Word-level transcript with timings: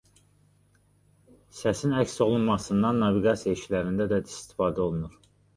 Səsin 1.57 1.93
əks 2.03 2.17
olunmasından 2.27 3.05
naviqasiya 3.05 3.55
işlərində 3.61 4.11
də 4.15 4.21
istifadə 4.33 4.87
olunur. 4.91 5.17